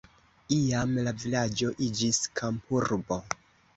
Iam 0.55 0.95
la 1.07 1.13
vilaĝo 1.23 1.69
iĝis 1.89 2.23
kampurbo. 2.41 3.21